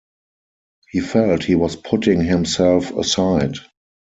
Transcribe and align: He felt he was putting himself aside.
He 0.89 0.99
felt 0.99 1.43
he 1.43 1.53
was 1.53 1.75
putting 1.75 2.21
himself 2.21 2.89
aside. 2.89 3.57